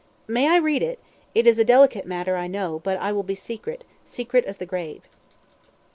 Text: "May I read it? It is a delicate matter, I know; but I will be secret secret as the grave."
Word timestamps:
"May 0.27 0.47
I 0.47 0.57
read 0.57 0.81
it? 0.81 0.97
It 1.35 1.45
is 1.45 1.59
a 1.59 1.63
delicate 1.63 2.07
matter, 2.07 2.35
I 2.35 2.47
know; 2.47 2.81
but 2.83 2.97
I 2.99 3.11
will 3.11 3.21
be 3.21 3.35
secret 3.35 3.83
secret 4.03 4.45
as 4.45 4.57
the 4.57 4.65
grave." 4.65 5.03